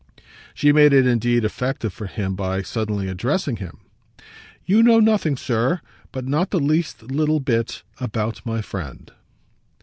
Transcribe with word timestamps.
She 0.55 0.71
made 0.73 0.93
it 0.93 1.05
indeed 1.05 1.45
effective 1.45 1.93
for 1.93 2.07
him 2.07 2.35
by 2.35 2.63
suddenly 2.63 3.07
addressing 3.07 3.57
him. 3.57 3.81
"You 4.65 4.81
know 4.81 4.99
nothing, 4.99 5.37
sir 5.37 5.79
but 6.11 6.25
not 6.25 6.49
the 6.49 6.59
least 6.59 7.03
little 7.03 7.39
bit 7.39 7.83
about 7.99 8.43
my 8.43 8.63
friend." 8.63 9.11